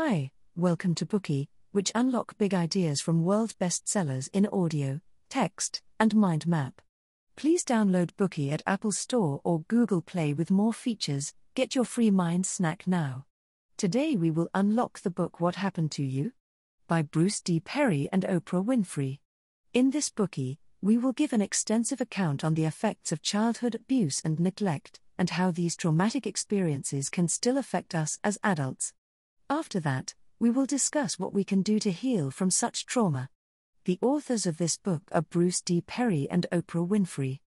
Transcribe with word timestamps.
Hi, 0.00 0.30
welcome 0.54 0.94
to 0.94 1.04
Bookey, 1.04 1.48
which 1.72 1.90
unlock 1.92 2.38
big 2.38 2.54
ideas 2.54 3.00
from 3.00 3.24
world 3.24 3.54
bestsellers 3.60 4.28
in 4.32 4.46
audio, 4.46 5.00
text, 5.28 5.82
and 5.98 6.14
mind 6.14 6.46
map. 6.46 6.80
Please 7.34 7.64
download 7.64 8.12
Bookey 8.12 8.52
at 8.52 8.62
Apple 8.64 8.92
Store 8.92 9.40
or 9.42 9.64
Google 9.66 10.00
Play 10.00 10.32
with 10.32 10.52
more 10.52 10.72
features. 10.72 11.34
Get 11.56 11.74
your 11.74 11.84
free 11.84 12.12
mind 12.12 12.46
snack 12.46 12.86
now. 12.86 13.26
Today 13.76 14.14
we 14.14 14.30
will 14.30 14.48
unlock 14.54 15.00
the 15.00 15.10
book 15.10 15.40
What 15.40 15.56
Happened 15.56 15.90
to 15.92 16.04
You? 16.04 16.30
by 16.86 17.02
Bruce 17.02 17.40
D. 17.40 17.58
Perry 17.58 18.08
and 18.12 18.22
Oprah 18.22 18.64
Winfrey. 18.64 19.18
In 19.74 19.90
this 19.90 20.10
Bookey, 20.10 20.58
we 20.80 20.96
will 20.96 21.12
give 21.12 21.32
an 21.32 21.42
extensive 21.42 22.00
account 22.00 22.44
on 22.44 22.54
the 22.54 22.66
effects 22.66 23.10
of 23.10 23.20
childhood 23.20 23.74
abuse 23.74 24.22
and 24.24 24.38
neglect, 24.38 25.00
and 25.18 25.30
how 25.30 25.50
these 25.50 25.74
traumatic 25.74 26.24
experiences 26.24 27.10
can 27.10 27.26
still 27.26 27.58
affect 27.58 27.96
us 27.96 28.20
as 28.22 28.38
adults. 28.44 28.92
After 29.50 29.80
that, 29.80 30.14
we 30.38 30.50
will 30.50 30.66
discuss 30.66 31.18
what 31.18 31.32
we 31.32 31.42
can 31.42 31.62
do 31.62 31.78
to 31.78 31.90
heal 31.90 32.30
from 32.30 32.50
such 32.50 32.84
trauma. 32.84 33.30
The 33.86 33.98
authors 34.02 34.44
of 34.44 34.58
this 34.58 34.76
book 34.76 35.02
are 35.10 35.22
Bruce 35.22 35.62
D. 35.62 35.80
Perry 35.80 36.28
and 36.30 36.46
Oprah 36.52 36.86
Winfrey. 36.86 37.40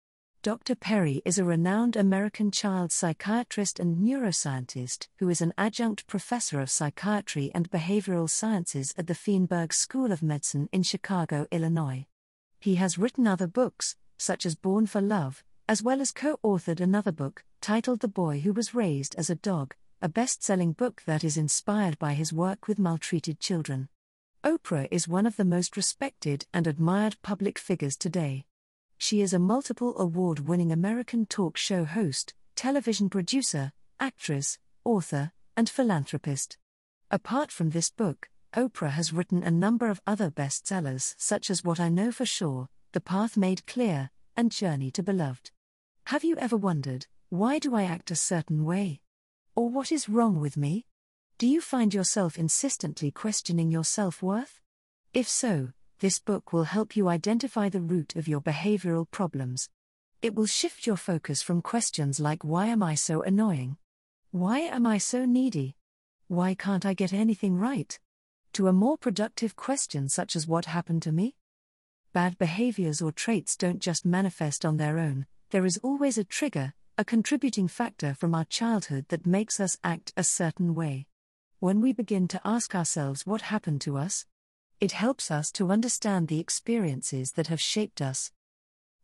Dr. 0.45 0.77
Perry 0.77 1.21
is 1.25 1.39
a 1.39 1.45
renowned 1.45 1.97
American 1.97 2.53
child 2.53 2.93
psychiatrist 2.93 3.81
and 3.81 3.97
neuroscientist 3.97 5.09
who 5.19 5.29
is 5.29 5.41
an 5.41 5.53
adjunct 5.59 6.07
professor 6.07 6.61
of 6.61 6.71
psychiatry 6.71 7.51
and 7.53 7.69
behavioral 7.69 8.31
sciences 8.31 8.95
at 8.97 9.09
the 9.09 9.15
Feinberg 9.17 9.73
School 9.73 10.13
of 10.13 10.23
Medicine 10.23 10.69
in 10.71 10.85
Chicago, 10.85 11.49
Illinois. 11.51 12.07
He 12.61 12.77
has 12.77 12.97
written 12.97 13.27
other 13.27 13.49
books, 13.49 13.97
such 14.19 14.47
as 14.47 14.55
Born 14.55 14.87
for 14.87 15.01
Love, 15.01 15.43
as 15.69 15.83
well 15.83 16.01
as 16.01 16.13
co 16.13 16.39
authored 16.45 16.81
another 16.81 17.13
book, 17.13 17.43
titled 17.61 17.99
The 17.99 18.07
Boy 18.07 18.39
Who 18.39 18.53
Was 18.53 18.73
Raised 18.73 19.17
as 19.17 19.29
a 19.29 19.35
Dog, 19.35 19.75
a 20.01 20.09
best 20.09 20.45
selling 20.45 20.73
book 20.73 21.03
that 21.07 21.25
is 21.25 21.37
inspired 21.37 21.99
by 21.99 22.15
his 22.15 22.33
work 22.33 22.69
with 22.69 22.79
maltreated 22.79 23.41
children. 23.41 23.89
Oprah 24.45 24.87
is 24.93 25.09
one 25.09 25.27
of 25.27 25.37
the 25.37 25.45
most 25.45 25.77
respected 25.77 26.47
and 26.55 26.69
admired 26.69 27.17
public 27.23 27.59
figures 27.59 27.97
today. 27.97 28.45
She 28.97 29.21
is 29.21 29.33
a 29.33 29.41
multiple 29.41 29.99
award 29.99 30.47
winning 30.47 30.71
American 30.71 31.27
talk 31.27 31.57
show 31.57 31.85
host, 31.85 32.35
television 32.55 33.11
producer, 33.11 33.73
actress, 33.99 34.59
author, 34.85 35.33
and 35.57 35.69
philanthropist. 35.69 36.59
Apart 37.11 37.51
from 37.51 37.71
this 37.71 37.91
book, 37.91 38.29
Oprah 38.55 38.91
has 38.91 39.13
written 39.13 39.43
a 39.43 39.51
number 39.51 39.89
of 39.89 40.01
other 40.07 40.31
bestsellers 40.31 41.15
such 41.19 41.51
as 41.51 41.65
What 41.65 41.81
I 41.81 41.89
Know 41.89 42.13
for 42.13 42.25
Sure, 42.25 42.69
The 42.93 43.01
Path 43.01 43.37
Made 43.37 43.67
Clear, 43.67 44.11
and 44.37 44.53
Journey 44.53 44.93
to 44.93 45.03
Beloved. 45.03 45.51
Have 46.07 46.23
you 46.23 46.37
ever 46.37 46.57
wondered, 46.57 47.07
why 47.31 47.59
do 47.59 47.75
I 47.75 47.83
act 47.83 48.13
a 48.13 48.17
certain 48.17 48.65
way? 48.65 49.01
Or 49.59 49.69
what 49.69 49.91
is 49.91 50.09
wrong 50.09 50.39
with 50.39 50.57
me? 50.57 50.87
Do 51.37 51.45
you 51.49 51.61
find 51.61 51.93
yourself 51.93 52.39
insistently 52.39 53.11
questioning 53.11 53.73
your 53.73 53.83
self 53.83 54.23
worth? 54.23 54.61
If 55.13 55.29
so, 55.29 55.71
this 55.99 56.21
book 56.21 56.53
will 56.53 56.63
help 56.63 56.95
you 56.95 57.09
identify 57.09 57.69
the 57.69 57.81
root 57.81 58.15
of 58.15 58.29
your 58.29 58.41
behavioral 58.41 59.11
problems. 59.11 59.69
It 60.23 60.37
will 60.37 60.47
shift 60.47 60.87
your 60.87 60.95
focus 60.95 61.43
from 61.43 61.61
questions 61.61 62.21
like 62.21 62.45
Why 62.45 62.67
am 62.67 62.85
I 62.85 62.95
so 62.95 63.23
annoying? 63.23 63.79
Why 64.31 64.61
am 64.61 64.87
I 64.87 64.99
so 64.99 65.25
needy? 65.25 65.75
Why 66.29 66.55
can't 66.55 66.87
I 66.87 66.95
get 66.95 67.13
anything 67.13 67.57
right? 67.57 67.99
To 68.53 68.69
a 68.69 68.73
more 68.73 68.97
productive 68.97 69.57
question 69.57 70.09
such 70.09 70.37
as 70.37 70.47
What 70.47 70.67
happened 70.67 71.03
to 71.03 71.11
me? 71.11 71.35
Bad 72.13 72.39
behaviors 72.39 73.03
or 73.03 73.11
traits 73.11 73.57
don't 73.57 73.81
just 73.81 74.07
manifest 74.07 74.65
on 74.65 74.77
their 74.77 75.01
own, 75.01 75.27
there 75.51 75.67
is 75.67 75.81
always 75.83 76.17
a 76.17 76.23
trigger, 76.23 76.75
a 77.01 77.05
contributing 77.05 77.69
factor 77.69 78.13
from 78.13 78.35
our 78.35 78.45
childhood 78.47 79.05
that 79.09 79.25
makes 79.25 79.61
us 79.61 79.79
act 79.85 80.13
a 80.17 80.25
certain 80.25 80.75
way. 80.75 81.07
When 81.61 81.81
we 81.81 81.93
begin 81.93 82.27
to 82.27 82.41
ask 82.45 82.75
ourselves 82.75 83.25
what 83.25 83.43
happened 83.43 83.81
to 83.83 83.97
us, 83.97 84.27
it 84.81 84.91
helps 84.91 85.31
us 85.31 85.53
to 85.53 85.71
understand 85.71 86.27
the 86.27 86.41
experiences 86.41 87.33
that 87.37 87.47
have 87.47 87.61
shaped 87.61 88.03
us. 88.03 88.33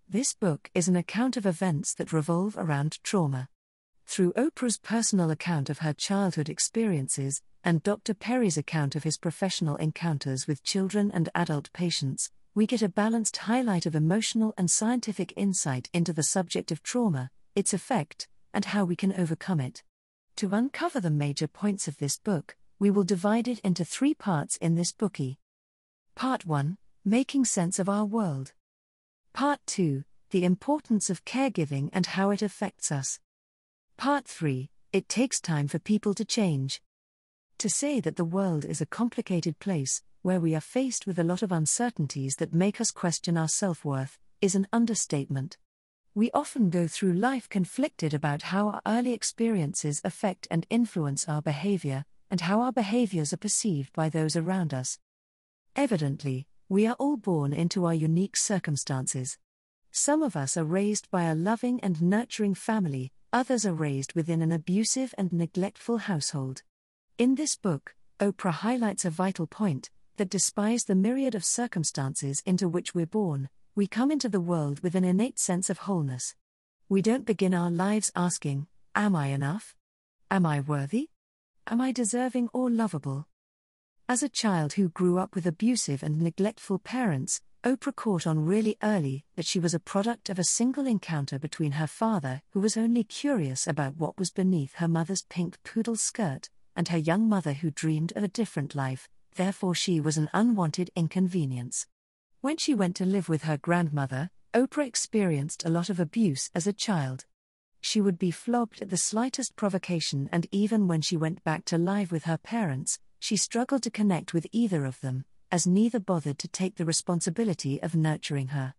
This 0.09 0.35
book 0.35 0.73
is 0.75 0.89
an 0.89 0.97
account 0.97 1.37
of 1.37 1.47
events 1.47 1.95
that 1.95 2.13
revolve 2.13 2.57
around 2.59 2.99
trauma. 3.05 3.49
Through 4.07 4.33
Oprah's 4.33 4.77
personal 4.77 5.31
account 5.31 5.71
of 5.71 5.79
her 5.79 5.93
childhood 5.93 6.49
experiences, 6.49 7.43
and 7.63 7.81
Dr. 7.85 8.13
Perry's 8.13 8.59
account 8.59 8.97
of 8.97 9.05
his 9.05 9.19
professional 9.19 9.77
encounters 9.77 10.49
with 10.49 10.65
children 10.65 11.13
and 11.15 11.29
adult 11.33 11.73
patients, 11.73 12.33
we 12.57 12.67
get 12.67 12.83
a 12.83 12.89
balanced 12.89 13.37
highlight 13.37 13.87
of 13.87 13.95
emotional 13.95 14.53
and 14.59 14.69
scientific 14.69 15.33
insight 15.37 15.89
into 15.93 16.13
the 16.13 16.25
subject 16.25 16.73
of 16.73 16.83
trauma, 16.83 17.31
its 17.55 17.73
effect, 17.73 18.29
and 18.53 18.67
how 18.67 18.85
we 18.85 18.97
can 18.97 19.13
overcome 19.13 19.61
it. 19.61 19.83
To 20.37 20.49
uncover 20.53 21.01
the 21.01 21.11
major 21.11 21.47
points 21.47 21.87
of 21.87 21.99
this 21.99 22.19
book, 22.19 22.57
we 22.79 22.91
will 22.91 23.05
divide 23.05 23.49
it 23.49 23.61
into 23.61 23.85
three 23.85 24.15
parts 24.15 24.57
in 24.57 24.75
this 24.75 24.93
Bookey. 24.93 25.37
Part 26.15 26.45
1 26.45 26.77
Making 27.05 27.45
Sense 27.45 27.79
of 27.79 27.89
Our 27.89 28.05
World. 28.05 28.53
Part 29.33 29.61
2 29.67 30.05
The 30.31 30.45
Importance 30.45 31.11
of 31.11 31.25
Caregiving 31.25 31.91
and 31.93 32.07
How 32.07 32.31
It 32.31 32.43
Affects 32.43 32.91
Us. 32.91 33.21
Part 33.97 34.27
3 34.27 34.71
It 34.93 35.09
Takes 35.09 35.41
Time 35.41 35.69
for 35.69 35.79
People 35.79 36.15
to 36.15 36.25
Change. 36.25 36.81
To 37.59 37.69
say 37.69 38.01
that 38.01 38.17
the 38.17 38.25
world 38.25 38.65
is 38.65 38.81
a 38.81 38.87
complicated 38.87 39.59
place, 39.59 40.03
where 40.23 40.41
we 40.41 40.55
are 40.55 40.61
faced 40.61 41.07
with 41.07 41.19
a 41.19 41.25
lot 41.25 41.43
of 41.43 41.53
uncertainties 41.53 42.37
that 42.37 42.55
make 42.55 42.81
us 42.81 42.91
question 42.91 43.37
our 43.37 43.49
self 43.49 43.85
worth, 43.85 44.19
is 44.41 44.55
an 44.55 44.67
understatement. 44.73 45.59
We 46.17 46.31
often 46.31 46.71
go 46.71 46.87
through 46.87 47.15
life 47.15 47.49
conflicted 47.49 48.15
about 48.15 48.43
how 48.43 48.69
our 48.69 48.81
early 48.87 49.13
experiences 49.13 50.01
affect 50.05 50.47
and 50.49 50.65
influence 50.71 51.29
our 51.29 51.43
behavior, 51.43 52.05
and 52.31 52.41
how 52.41 52.61
our 52.61 52.71
behaviors 52.71 53.33
are 53.33 53.37
perceived 53.39 53.93
by 53.95 54.09
those 54.11 54.37
around 54.37 54.73
us. 54.73 55.01
Evidently, 55.75 56.47
we 56.69 56.87
are 56.87 56.95
all 57.01 57.17
born 57.17 57.53
into 57.53 57.85
our 57.85 57.95
unique 57.95 58.37
circumstances. 58.37 59.39
Some 59.91 60.23
of 60.23 60.37
us 60.37 60.57
are 60.57 60.65
raised 60.65 61.11
by 61.11 61.25
a 61.25 61.35
loving 61.35 61.81
and 61.81 62.01
nurturing 62.01 62.55
family, 62.55 63.11
others 63.33 63.67
are 63.67 63.75
raised 63.75 64.13
within 64.13 64.41
an 64.41 64.53
abusive 64.53 65.17
and 65.19 65.33
neglectful 65.33 65.99
household. 65.99 66.63
In 67.19 67.35
this 67.35 67.57
book, 67.57 67.97
Oprah 68.21 68.53
highlights 68.53 69.05
a 69.05 69.11
vital 69.11 69.49
point 69.49 69.91
that 70.17 70.31
despite 70.31 70.87
the 70.87 70.95
myriad 70.95 71.35
of 71.35 71.45
circumstances 71.45 72.41
into 72.47 72.69
which 72.69 72.95
we're 72.95 73.05
born, 73.05 73.49
we 73.77 73.89
come 73.89 74.13
into 74.13 74.29
the 74.29 74.41
world 74.41 74.79
with 74.81 74.95
an 74.95 75.03
innate 75.03 75.37
sense 75.37 75.69
of 75.69 75.79
wholeness. 75.79 76.37
We 76.89 77.03
don't 77.03 77.27
begin 77.27 77.53
our 77.53 77.73
lives 77.73 78.13
asking, 78.15 78.69
Am 78.95 79.17
I 79.17 79.29
enough? 79.29 79.75
Am 80.31 80.47
I 80.47 80.61
worthy? 80.61 81.09
Am 81.67 81.81
I 81.81 81.91
deserving 81.91 82.51
or 82.53 82.71
lovable? 82.71 83.27
As 84.09 84.23
a 84.23 84.29
child 84.29 84.75
who 84.75 84.91
grew 84.91 85.19
up 85.19 85.35
with 85.35 85.45
abusive 85.45 86.05
and 86.05 86.21
neglectful 86.21 86.79
parents, 86.79 87.41
Oprah 87.65 87.97
caught 87.97 88.29
on 88.29 88.45
really 88.45 88.77
early 88.81 89.25
that 89.35 89.47
she 89.47 89.59
was 89.59 89.75
a 89.75 89.81
product 89.81 90.31
of 90.31 90.39
a 90.39 90.45
single 90.45 90.87
encounter 90.87 91.41
between 91.41 91.73
her 91.73 91.89
father, 91.89 92.43
who 92.51 92.61
was 92.61 92.77
only 92.77 93.03
curious 93.03 93.67
about 93.67 93.97
what 93.97 94.17
was 94.19 94.31
beneath 94.31 94.75
her 94.75 94.87
mother's 94.87 95.23
pink 95.23 95.61
poodle 95.65 95.97
skirt, 95.97 96.49
and 96.77 96.89
her 96.89 96.99
young 96.99 97.29
mother, 97.29 97.55
who 97.55 97.73
dreamed 97.73 98.13
of 98.15 98.23
a 98.23 98.29
different 98.29 98.77
life, 98.77 99.09
therefore, 99.35 99.75
she 99.75 99.99
was 99.99 100.17
an 100.17 100.31
unwanted 100.33 100.91
inconvenience. 100.95 101.89
When 102.45 102.59
she 102.59 102.75
went 102.75 102.95
to 102.97 103.07
live 103.07 103.31
with 103.31 103.45
her 103.45 103.57
grandmother, 103.57 104.29
Oprah 104.53 104.87
experienced 104.87 105.65
a 105.65 105.71
lot 105.71 105.89
of 105.89 105.99
abuse 105.99 106.51
as 106.55 106.67
a 106.67 106.75
child. 106.75 107.25
She 107.81 108.03
would 108.03 108.19
be 108.19 108.31
flogged 108.31 108.83
at 108.83 108.91
the 108.91 108.99
slightest 108.99 109.57
provocation, 109.57 110.29
and 110.31 110.47
even 110.53 110.87
when 110.87 111.01
she 111.01 111.17
went 111.17 111.43
back 111.43 111.65
to 111.65 111.79
live 111.79 112.13
with 112.13 112.25
her 112.25 112.37
parents, 112.37 112.99
she 113.19 113.39
struggled 113.39 113.83
to 113.85 113.91
connect 113.91 114.35
with 114.35 114.47
either 114.53 114.85
of 114.85 115.01
them, 115.01 115.25
as 115.51 115.67
neither 115.67 115.99
bothered 115.99 116.39
to 116.41 116.49
take 116.49 116.77
the 116.77 116.85
responsibility 116.85 117.83
of 117.83 117.97
nurturing 117.97 118.49
her. 118.49 118.75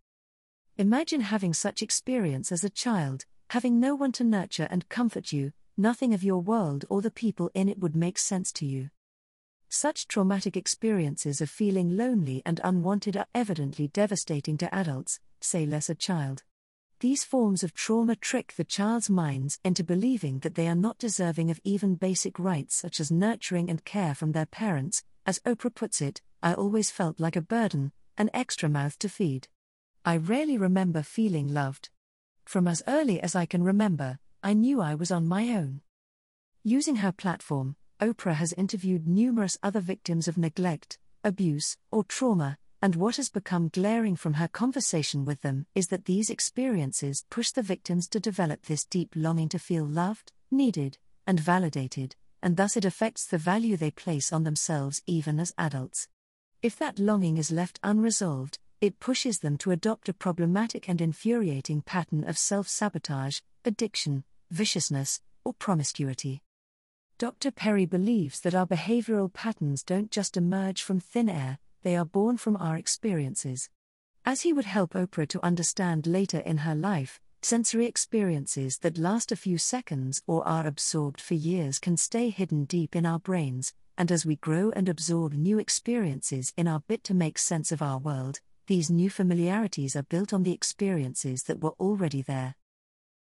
Imagine 0.78 1.22
having 1.22 1.56
such 1.56 1.82
experience 1.82 2.52
as 2.52 2.64
a 2.64 2.70
child, 2.70 3.26
having 3.50 3.80
no 3.80 3.96
one 3.96 4.12
to 4.12 4.24
nurture 4.24 4.68
and 4.70 4.90
comfort 4.90 5.32
you, 5.34 5.54
nothing 5.76 6.14
of 6.14 6.24
your 6.24 6.40
world 6.40 6.86
or 6.88 7.02
the 7.02 7.10
people 7.10 7.50
in 7.56 7.68
it 7.68 7.80
would 7.80 7.96
make 7.96 8.20
sense 8.20 8.52
to 8.52 8.66
you. 8.68 8.92
Such 9.78 10.08
traumatic 10.08 10.56
experiences 10.56 11.42
of 11.42 11.50
feeling 11.50 11.98
lonely 11.98 12.42
and 12.46 12.62
unwanted 12.64 13.18
are 13.18 13.28
evidently 13.36 13.90
devastating 13.90 14.58
to 14.60 14.74
adults, 14.74 15.20
say 15.42 15.66
less 15.66 15.90
a 15.90 15.96
child. 15.96 16.44
These 17.02 17.26
forms 17.26 17.62
of 17.62 17.74
trauma 17.74 18.16
trick 18.16 18.54
the 18.56 18.64
child's 18.64 19.10
minds 19.10 19.60
into 19.66 19.84
believing 19.84 20.40
that 20.40 20.56
they 20.56 20.70
are 20.70 20.76
not 20.76 20.98
deserving 20.98 21.52
of 21.52 21.60
even 21.66 21.96
basic 21.96 22.40
rights 22.40 22.78
such 22.78 23.02
as 23.02 23.12
nurturing 23.12 23.70
and 23.70 23.84
care 23.84 24.16
from 24.16 24.32
their 24.32 24.46
parents. 24.46 25.04
As 25.26 25.40
Oprah 25.40 25.76
puts 25.76 26.02
it, 26.02 26.22
I 26.42 26.54
always 26.54 26.90
felt 26.90 27.20
like 27.20 27.36
a 27.36 27.42
burden, 27.42 27.92
an 28.18 28.30
extra 28.34 28.70
mouth 28.70 28.98
to 29.00 29.10
feed. 29.10 29.50
I 30.06 30.16
rarely 30.16 30.58
remember 30.58 31.04
feeling 31.04 31.54
loved. 31.54 31.90
From 32.46 32.66
as 32.70 32.82
early 32.88 33.20
as 33.20 33.36
I 33.36 33.46
can 33.46 33.62
remember, 33.62 34.20
I 34.42 34.54
knew 34.54 34.80
I 34.80 34.96
was 34.96 35.12
on 35.12 35.28
my 35.28 35.50
own. 35.50 35.82
Using 36.64 36.96
her 36.98 37.12
platform, 37.12 37.76
Oprah 38.02 38.36
has 38.36 38.52
interviewed 38.54 39.08
numerous 39.08 39.58
other 39.64 39.80
victims 39.80 40.28
of 40.28 40.38
neglect, 40.38 40.98
abuse, 41.24 41.78
or 41.92 42.04
trauma, 42.04 42.58
and 42.82 42.96
what 42.96 43.16
has 43.16 43.30
become 43.30 43.70
glaring 43.70 44.18
from 44.18 44.34
her 44.34 44.50
conversation 44.50 45.24
with 45.24 45.42
them 45.42 45.66
is 45.74 45.88
that 45.88 46.06
these 46.06 46.30
experiences 46.30 47.24
push 47.30 47.52
the 47.52 47.62
victims 47.62 48.08
to 48.10 48.20
develop 48.20 48.66
this 48.66 48.84
deep 48.84 49.14
longing 49.16 49.48
to 49.50 49.58
feel 49.58 49.86
loved, 49.86 50.34
needed, 50.52 50.98
and 51.26 51.40
validated, 51.40 52.18
and 52.44 52.58
thus 52.58 52.76
it 52.76 52.84
affects 52.84 53.26
the 53.26 53.38
value 53.38 53.78
they 53.78 53.92
place 53.92 54.34
on 54.34 54.44
themselves 54.44 55.02
even 55.08 55.40
as 55.40 55.54
adults. 55.58 56.10
If 56.62 56.78
that 56.80 57.00
longing 57.00 57.38
is 57.38 57.50
left 57.50 57.80
unresolved, 57.82 58.60
it 58.82 59.00
pushes 59.00 59.40
them 59.40 59.58
to 59.60 59.72
adopt 59.72 60.10
a 60.10 60.14
problematic 60.14 60.90
and 60.90 61.00
infuriating 61.00 61.82
pattern 61.82 62.26
of 62.26 62.38
self 62.38 62.68
sabotage, 62.68 63.40
addiction, 63.64 64.26
viciousness, 64.52 65.22
or 65.46 65.54
promiscuity. 65.54 66.42
Dr. 67.18 67.50
Perry 67.50 67.86
believes 67.86 68.42
that 68.42 68.54
our 68.54 68.68
behavioral 68.68 69.32
patterns 69.32 69.84
don't 69.84 70.12
just 70.12 70.36
emerge 70.36 70.84
from 70.84 71.00
thin 71.00 71.30
air, 71.30 71.60
they 71.82 71.96
are 71.96 72.04
born 72.04 72.36
from 72.36 72.58
our 72.58 72.76
experiences. 72.76 73.70
As 74.26 74.42
he 74.42 74.52
would 74.52 74.66
help 74.66 74.94
Oprah 74.94 75.28
to 75.30 75.46
understand 75.46 76.08
later 76.08 76.40
in 76.40 76.58
her 76.58 76.76
life, 76.76 77.22
sensory 77.42 77.86
experiences 77.86 78.80
that 78.80 78.98
last 78.98 79.32
a 79.32 79.38
few 79.38 79.58
seconds 79.58 80.24
or 80.28 80.46
are 80.46 80.68
absorbed 80.68 81.22
for 81.22 81.36
years 81.36 81.80
can 81.80 81.96
stay 81.96 82.30
hidden 82.30 82.66
deep 82.66 82.98
in 82.98 83.06
our 83.06 83.20
brains, 83.20 83.72
and 83.98 84.12
as 84.12 84.26
we 84.26 84.36
grow 84.36 84.72
and 84.72 84.90
absorb 84.90 85.32
new 85.32 85.58
experiences 85.58 86.52
in 86.58 86.68
our 86.68 86.82
bit 86.82 87.02
to 87.06 87.14
make 87.14 87.38
sense 87.38 87.72
of 87.72 87.82
our 87.82 87.98
world, 87.98 88.42
these 88.68 88.90
new 88.90 89.10
familiarities 89.10 89.96
are 89.96 90.04
built 90.04 90.34
on 90.34 90.44
the 90.44 90.52
experiences 90.52 91.44
that 91.44 91.62
were 91.62 91.76
already 91.80 92.22
there. 92.22 92.56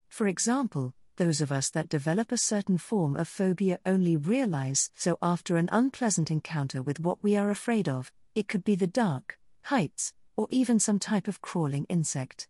For 0.09 0.29
example, 0.29 0.95
those 1.21 1.43
of 1.43 1.53
us 1.53 1.69
that 1.69 1.91
develop 1.91 2.33
a 2.33 2.39
certain 2.39 2.79
form 2.79 3.15
of 3.15 3.29
phobia 3.29 3.79
only 3.85 4.17
realize 4.17 4.91
so 4.95 5.19
after 5.21 5.59
an 5.59 5.69
unpleasant 5.71 6.31
encounter 6.31 6.81
with 6.81 6.99
what 6.99 7.23
we 7.23 7.37
are 7.37 7.51
afraid 7.51 7.91
of, 7.91 8.11
it 8.35 8.49
could 8.49 8.65
be 8.65 8.75
the 8.75 8.87
dark, 8.87 9.39
heights, 9.65 10.15
or 10.35 10.49
even 10.51 10.81
some 10.81 10.99
type 10.99 11.29
of 11.29 11.43
crawling 11.43 11.85
insect. 11.91 12.49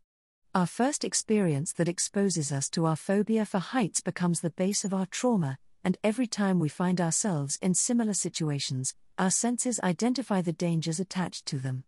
Our 0.55 0.67
first 0.67 1.05
experience 1.05 1.73
that 1.73 1.89
exposes 1.89 2.53
us 2.53 2.71
to 2.71 2.87
our 2.87 2.95
phobia 2.95 3.45
for 3.45 3.59
heights 3.59 4.01
becomes 4.01 4.41
the 4.41 4.51
base 4.51 4.85
of 4.85 4.95
our 4.95 5.07
trauma, 5.07 5.59
and 5.83 5.99
every 6.05 6.29
time 6.29 6.61
we 6.61 6.69
find 6.69 7.01
ourselves 7.01 7.59
in 7.61 7.75
similar 7.75 8.15
situations, 8.15 8.95
our 9.19 9.33
senses 9.33 9.81
identify 9.81 10.43
the 10.43 10.53
dangers 10.53 11.01
attached 11.01 11.45
to 11.47 11.59
them. 11.59 11.83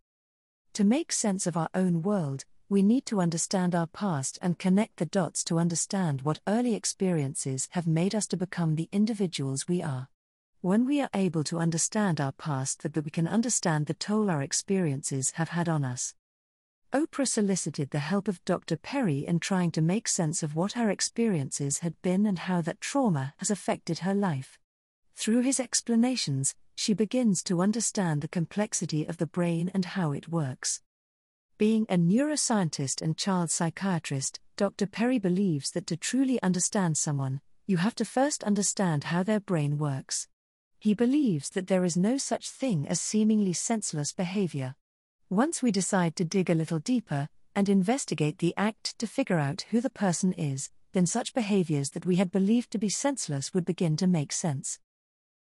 To 0.72 0.82
make 0.82 1.12
sense 1.12 1.46
of 1.46 1.56
our 1.56 1.68
own 1.74 2.02
world, 2.02 2.44
we 2.72 2.82
need 2.82 3.04
to 3.04 3.20
understand 3.20 3.74
our 3.74 3.86
past 3.86 4.38
and 4.40 4.58
connect 4.58 4.96
the 4.96 5.04
dots 5.04 5.44
to 5.44 5.58
understand 5.58 6.22
what 6.22 6.40
early 6.48 6.74
experiences 6.74 7.68
have 7.72 7.86
made 7.86 8.14
us 8.14 8.26
to 8.26 8.34
become 8.34 8.76
the 8.76 8.88
individuals 8.90 9.68
we 9.68 9.82
are. 9.82 10.08
When 10.62 10.86
we 10.86 11.02
are 11.02 11.10
able 11.12 11.44
to 11.44 11.58
understand 11.58 12.18
our 12.18 12.32
past, 12.32 12.82
that 12.82 13.04
we 13.04 13.10
can 13.10 13.28
understand 13.28 13.84
the 13.84 13.92
toll 13.92 14.30
our 14.30 14.40
experiences 14.40 15.32
have 15.32 15.50
had 15.50 15.68
on 15.68 15.84
us. 15.84 16.14
Oprah 16.94 17.28
solicited 17.28 17.90
the 17.90 17.98
help 17.98 18.26
of 18.26 18.42
Dr. 18.46 18.78
Perry 18.78 19.26
in 19.26 19.38
trying 19.38 19.70
to 19.72 19.82
make 19.82 20.08
sense 20.08 20.42
of 20.42 20.56
what 20.56 20.72
her 20.72 20.88
experiences 20.88 21.80
had 21.80 22.00
been 22.00 22.24
and 22.24 22.38
how 22.38 22.62
that 22.62 22.80
trauma 22.80 23.34
has 23.36 23.50
affected 23.50 23.98
her 23.98 24.14
life. 24.14 24.58
Through 25.14 25.42
his 25.42 25.60
explanations, 25.60 26.54
she 26.74 26.94
begins 26.94 27.42
to 27.42 27.60
understand 27.60 28.22
the 28.22 28.28
complexity 28.28 29.04
of 29.04 29.18
the 29.18 29.26
brain 29.26 29.70
and 29.74 29.84
how 29.84 30.12
it 30.12 30.30
works. 30.30 30.80
Being 31.58 31.86
a 31.88 31.96
neuroscientist 31.96 33.02
and 33.02 33.16
child 33.16 33.50
psychiatrist, 33.50 34.40
Dr. 34.56 34.86
Perry 34.86 35.18
believes 35.18 35.70
that 35.72 35.86
to 35.86 35.96
truly 35.96 36.42
understand 36.42 36.96
someone, 36.96 37.40
you 37.66 37.76
have 37.76 37.94
to 37.96 38.04
first 38.04 38.42
understand 38.42 39.04
how 39.04 39.22
their 39.22 39.40
brain 39.40 39.78
works. 39.78 40.28
He 40.78 40.94
believes 40.94 41.50
that 41.50 41.68
there 41.68 41.84
is 41.84 41.96
no 41.96 42.16
such 42.18 42.50
thing 42.50 42.88
as 42.88 43.00
seemingly 43.00 43.52
senseless 43.52 44.12
behavior. 44.12 44.74
Once 45.30 45.62
we 45.62 45.70
decide 45.70 46.16
to 46.16 46.24
dig 46.24 46.50
a 46.50 46.54
little 46.54 46.80
deeper 46.80 47.28
and 47.54 47.68
investigate 47.68 48.38
the 48.38 48.54
act 48.56 48.98
to 48.98 49.06
figure 49.06 49.38
out 49.38 49.66
who 49.70 49.80
the 49.80 49.90
person 49.90 50.32
is, 50.32 50.70
then 50.92 51.06
such 51.06 51.34
behaviors 51.34 51.90
that 51.90 52.06
we 52.06 52.16
had 52.16 52.32
believed 52.32 52.70
to 52.70 52.78
be 52.78 52.88
senseless 52.88 53.54
would 53.54 53.64
begin 53.64 53.96
to 53.96 54.06
make 54.06 54.32
sense. 54.32 54.78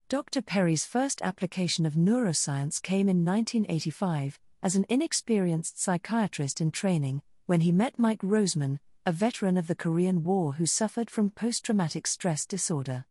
Dr. 0.08 0.42
Perry's 0.42 0.86
first 0.86 1.22
application 1.22 1.86
of 1.86 1.96
neuroscience 1.96 2.82
came 2.82 3.10
in 3.10 3.26
1985, 3.26 4.40
as 4.66 4.76
an 4.76 4.86
inexperienced 4.90 5.80
psychiatrist 5.80 6.60
in 6.60 6.72
training, 6.72 7.22
when 7.46 7.62
he 7.62 7.72
met 7.72 8.00
Mike 8.00 8.24
Roseman, 8.24 8.80
a 9.06 9.12
veteran 9.12 9.58
of 9.58 9.68
the 9.68 9.76
Korean 9.76 10.24
War 10.24 10.54
who 10.54 10.66
suffered 10.66 11.12
from 11.12 11.30
post 11.30 11.64
traumatic 11.64 12.08
stress 12.08 12.48
disorder. 12.48 13.06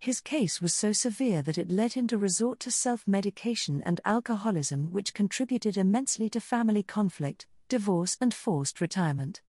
His 0.00 0.20
case 0.20 0.60
was 0.60 0.74
so 0.74 0.90
severe 0.90 1.42
that 1.42 1.58
it 1.58 1.70
led 1.70 1.92
him 1.92 2.08
to 2.08 2.18
resort 2.18 2.58
to 2.58 2.72
self 2.72 3.06
medication 3.06 3.84
and 3.86 4.00
alcoholism, 4.04 4.90
which 4.90 5.14
contributed 5.14 5.76
immensely 5.76 6.28
to 6.30 6.40
family 6.40 6.82
conflict, 6.82 7.46
divorce, 7.68 8.16
and 8.20 8.34
forced 8.34 8.80
retirement. 8.80 9.42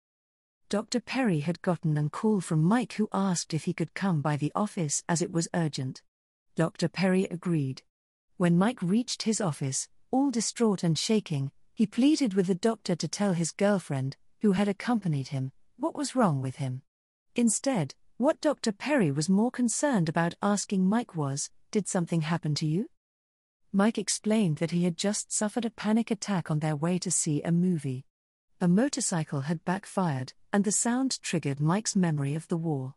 Dr. 0.69 1.01
Perry 1.01 1.41
had 1.41 1.63
gotten 1.63 1.97
a 1.97 2.11
call 2.11 2.43
from 2.43 2.63
Mike 2.63 2.93
who 2.93 3.09
asked 3.15 3.55
if 3.55 3.65
he 3.65 3.73
could 3.73 3.95
come 3.95 4.21
by 4.21 4.37
the 4.37 4.53
office 4.55 5.03
as 5.09 5.23
it 5.23 5.33
was 5.33 5.49
urgent. 5.55 6.03
Dr. 6.55 6.87
Perry 6.89 7.25
agreed. 7.25 7.81
When 8.37 8.59
Mike 8.59 8.83
reached 8.83 9.23
his 9.23 9.41
office, 9.41 9.89
all 10.11 10.31
distraught 10.31 10.83
and 10.83 10.99
shaking, 10.99 11.51
he 11.75 11.87
pleaded 11.87 12.35
with 12.35 12.47
the 12.47 12.55
doctor 12.55 12.97
to 12.97 13.09
tell 13.09 13.33
his 13.33 13.53
girlfriend, 13.53 14.17
who 14.41 14.53
had 14.53 14.69
accompanied 14.69 15.29
him, 15.29 15.53
what 15.77 15.95
was 15.95 16.17
wrong 16.17 16.41
with 16.41 16.57
him. 16.57 16.83
Instead, 17.35 17.95
what 18.17 18.41
Dr. 18.41 18.73
Perry 18.73 19.11
was 19.11 19.29
more 19.29 19.51
concerned 19.51 20.09
about 20.09 20.35
asking 20.43 20.87
Mike 20.87 21.15
was 21.15 21.51
Did 21.71 21.87
something 21.87 22.23
happen 22.23 22.55
to 22.57 22.67
you? 22.67 22.89
Mike 23.73 23.99
explained 23.99 24.57
that 24.57 24.71
he 24.71 24.85
had 24.85 24.97
just 24.97 25.31
suffered 25.31 25.67
a 25.67 25.71
panic 25.71 26.11
attack 26.11 26.51
on 26.51 26.61
their 26.61 26.75
way 26.75 26.99
to 26.99 27.11
see 27.11 27.43
a 27.43 27.53
movie. 27.53 28.07
A 28.59 28.69
motorcycle 28.69 29.43
had 29.43 29.67
backfired, 29.67 30.33
and 30.51 30.65
the 30.65 30.73
sound 30.73 31.21
triggered 31.21 31.61
Mike's 31.61 31.95
memory 31.95 32.35
of 32.35 32.49
the 32.49 32.57
war. 32.57 32.95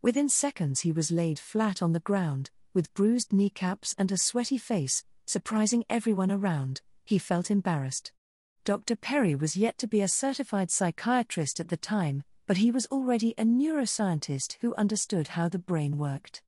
Within 0.00 0.30
seconds, 0.30 0.80
he 0.80 0.92
was 0.92 1.10
laid 1.10 1.38
flat 1.38 1.82
on 1.82 1.92
the 1.92 2.00
ground, 2.00 2.50
with 2.72 2.94
bruised 2.94 3.34
kneecaps 3.34 3.94
and 3.98 4.10
a 4.10 4.16
sweaty 4.16 4.56
face, 4.56 5.04
surprising 5.26 5.84
everyone 5.88 6.30
around, 6.30 6.80
he 7.04 7.18
felt 7.18 7.50
embarrassed. 7.50 8.12
Dr. 8.64 8.96
Perry 8.96 9.34
was 9.34 9.56
yet 9.56 9.76
to 9.78 9.86
be 9.86 10.00
a 10.00 10.08
certified 10.08 10.70
psychiatrist 10.70 11.60
at 11.60 11.68
the 11.68 11.76
time, 11.76 12.22
but 12.46 12.58
he 12.58 12.70
was 12.70 12.86
already 12.86 13.34
a 13.36 13.44
neuroscientist 13.44 14.56
who 14.60 14.74
understood 14.76 15.28
how 15.28 15.48
the 15.48 15.58
brain 15.58 15.98
worked. 15.98 16.42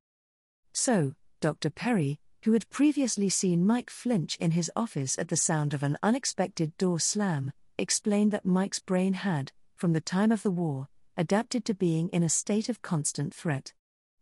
So, 0.73 1.13
Dr. 1.41 1.69
Perry, 1.69 2.19
who 2.43 2.53
had 2.53 2.69
previously 2.69 3.29
seen 3.29 3.65
Mike 3.65 3.89
flinch 3.89 4.37
in 4.37 4.51
his 4.51 4.71
office 4.75 5.17
at 5.19 5.27
the 5.27 5.37
sound 5.37 5.73
of 5.73 5.83
an 5.83 5.97
unexpected 6.01 6.75
door 6.77 6.99
slam, 6.99 7.51
explained 7.77 8.31
that 8.31 8.45
Mike's 8.45 8.79
brain 8.79 9.13
had, 9.13 9.51
from 9.75 9.93
the 9.93 10.01
time 10.01 10.31
of 10.31 10.43
the 10.43 10.51
war, 10.51 10.87
adapted 11.15 11.65
to 11.65 11.73
being 11.73 12.09
in 12.09 12.23
a 12.23 12.29
state 12.29 12.69
of 12.69 12.81
constant 12.81 13.33
threat 13.33 13.73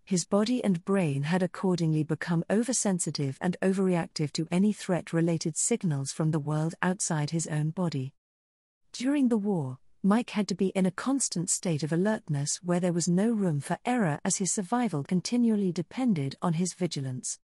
his 0.06 0.24
body 0.24 0.64
and 0.64 0.86
brain 0.86 1.24
had 1.24 1.42
accordingly 1.42 2.04
become 2.04 2.44
oversensitive 2.50 3.38
and 3.42 3.58
overreactive 3.62 4.32
to 4.32 4.48
any 4.52 4.72
threat 4.72 5.12
related 5.12 5.58
signals 5.58 6.12
from 6.12 6.30
the 6.30 6.40
world 6.40 6.76
outside 6.82 7.32
his 7.32 7.48
own 7.48 7.72
body. 7.72 8.14
During 8.94 9.30
the 9.30 9.38
war, 9.38 9.80
Mike 10.04 10.30
had 10.30 10.48
to 10.50 10.56
be 10.56 10.68
in 10.68 10.86
a 10.86 10.92
constant 10.92 11.50
state 11.50 11.82
of 11.82 11.92
alertness 11.92 12.60
where 12.64 12.80
there 12.80 12.94
was 12.94 13.08
no 13.08 13.32
room 13.32 13.60
for 13.60 13.80
error 13.84 14.20
as 14.24 14.38
his 14.38 14.52
survival 14.52 15.04
continually 15.04 15.72
depended 15.72 16.36
on 16.44 16.54
his 16.54 16.76
vigilance. 16.76 17.40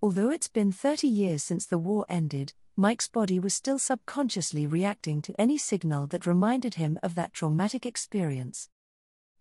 Although 0.00 0.30
it's 0.30 0.48
been 0.48 0.72
30 0.72 1.06
years 1.06 1.42
since 1.42 1.66
the 1.66 1.78
war 1.78 2.06
ended, 2.08 2.54
Mike's 2.74 3.08
body 3.08 3.38
was 3.38 3.52
still 3.52 3.78
subconsciously 3.78 4.66
reacting 4.66 5.20
to 5.22 5.38
any 5.38 5.58
signal 5.58 6.06
that 6.06 6.26
reminded 6.26 6.76
him 6.76 6.98
of 7.02 7.14
that 7.16 7.34
traumatic 7.34 7.84
experience. 7.84 8.70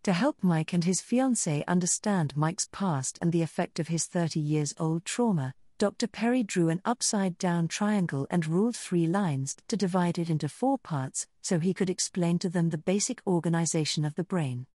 To 0.06 0.14
help 0.14 0.44
Mike 0.44 0.72
and 0.72 0.84
his 0.84 1.02
fiancée 1.02 1.66
understand 1.68 2.38
Mike's 2.38 2.70
past 2.72 3.18
and 3.24 3.32
the 3.32 3.42
effect 3.42 3.80
of 3.80 3.88
his 3.88 4.06
30 4.06 4.40
years 4.40 4.72
old 4.78 5.04
trauma, 5.04 5.56
Dr. 5.80 6.06
Perry 6.06 6.44
drew 6.44 6.70
an 6.70 6.80
upside 6.86 7.40
down 7.40 7.68
triangle 7.68 8.28
and 8.30 8.46
ruled 8.46 8.76
three 8.76 9.08
lines 9.08 9.56
to 9.68 9.76
divide 9.76 10.20
it 10.20 10.30
into 10.30 10.48
four 10.48 10.78
parts 10.78 11.26
so 11.42 11.58
he 11.58 11.74
could 11.74 11.90
explain 11.90 12.38
to 12.38 12.50
them 12.50 12.70
the 12.70 12.78
basic 12.78 13.20
organization 13.26 14.06
of 14.06 14.14
the 14.14 14.24
brain. 14.24 14.68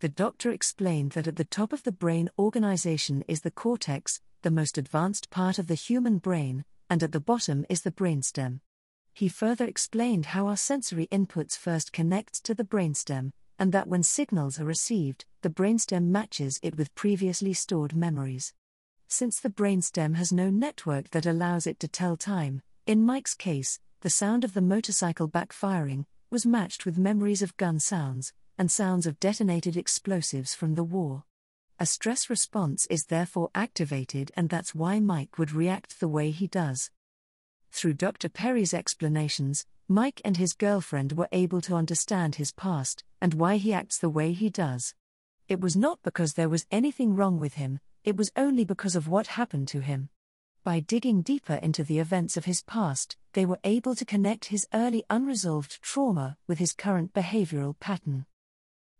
The 0.00 0.08
doctor 0.08 0.50
explained 0.50 1.12
that 1.12 1.28
at 1.28 1.36
the 1.36 1.44
top 1.44 1.72
of 1.72 1.84
the 1.84 1.92
brain 1.92 2.28
organization 2.36 3.22
is 3.28 3.42
the 3.42 3.52
cortex, 3.52 4.20
the 4.42 4.50
most 4.50 4.76
advanced 4.76 5.30
part 5.30 5.60
of 5.60 5.68
the 5.68 5.76
human 5.76 6.18
brain, 6.18 6.64
and 6.90 7.04
at 7.04 7.12
the 7.12 7.20
bottom 7.20 7.64
is 7.68 7.82
the 7.82 7.92
brainstem. 7.92 8.58
He 9.14 9.28
further 9.28 9.66
explained 9.66 10.26
how 10.26 10.48
our 10.48 10.56
sensory 10.56 11.06
inputs 11.12 11.56
first 11.56 11.92
connect 11.92 12.42
to 12.42 12.54
the 12.54 12.64
brainstem, 12.64 13.30
and 13.58 13.72
that 13.72 13.88
when 13.88 14.02
signals 14.02 14.60
are 14.60 14.64
received, 14.64 15.24
the 15.42 15.50
brainstem 15.50 16.04
matches 16.04 16.60
it 16.62 16.76
with 16.76 16.94
previously 16.94 17.52
stored 17.52 17.94
memories. 17.94 18.52
Since 19.08 19.40
the 19.40 19.50
brainstem 19.50 20.16
has 20.16 20.32
no 20.32 20.50
network 20.50 21.10
that 21.10 21.26
allows 21.26 21.66
it 21.66 21.80
to 21.80 21.88
tell 21.88 22.16
time, 22.16 22.62
in 22.86 23.04
Mike's 23.04 23.34
case, 23.34 23.80
the 24.00 24.10
sound 24.10 24.44
of 24.44 24.54
the 24.54 24.60
motorcycle 24.60 25.28
backfiring 25.28 26.04
was 26.30 26.46
matched 26.46 26.84
with 26.84 26.98
memories 26.98 27.42
of 27.42 27.56
gun 27.56 27.80
sounds 27.80 28.32
and 28.56 28.70
sounds 28.70 29.06
of 29.06 29.18
detonated 29.18 29.76
explosives 29.76 30.54
from 30.54 30.74
the 30.74 30.84
war. 30.84 31.24
A 31.80 31.86
stress 31.86 32.28
response 32.28 32.86
is 32.86 33.06
therefore 33.06 33.50
activated, 33.54 34.32
and 34.36 34.48
that's 34.48 34.74
why 34.74 34.98
Mike 35.00 35.38
would 35.38 35.52
react 35.52 36.00
the 36.00 36.08
way 36.08 36.30
he 36.30 36.46
does. 36.46 36.90
Through 37.70 37.94
Dr. 37.94 38.28
Perry's 38.28 38.74
explanations, 38.74 39.64
Mike 39.90 40.20
and 40.22 40.36
his 40.36 40.52
girlfriend 40.52 41.12
were 41.12 41.30
able 41.32 41.62
to 41.62 41.74
understand 41.74 42.34
his 42.34 42.52
past 42.52 43.04
and 43.22 43.32
why 43.32 43.56
he 43.56 43.72
acts 43.72 43.96
the 43.96 44.10
way 44.10 44.34
he 44.34 44.50
does. 44.50 44.94
It 45.48 45.62
was 45.62 45.76
not 45.76 45.98
because 46.02 46.34
there 46.34 46.50
was 46.50 46.66
anything 46.70 47.16
wrong 47.16 47.40
with 47.40 47.54
him, 47.54 47.80
it 48.04 48.14
was 48.14 48.30
only 48.36 48.66
because 48.66 48.94
of 48.94 49.08
what 49.08 49.28
happened 49.28 49.66
to 49.68 49.80
him. 49.80 50.10
By 50.62 50.80
digging 50.80 51.22
deeper 51.22 51.54
into 51.54 51.82
the 51.84 52.00
events 52.00 52.36
of 52.36 52.44
his 52.44 52.60
past, 52.60 53.16
they 53.32 53.46
were 53.46 53.60
able 53.64 53.94
to 53.94 54.04
connect 54.04 54.46
his 54.46 54.68
early 54.74 55.04
unresolved 55.08 55.80
trauma 55.80 56.36
with 56.46 56.58
his 56.58 56.74
current 56.74 57.14
behavioral 57.14 57.78
pattern. 57.80 58.26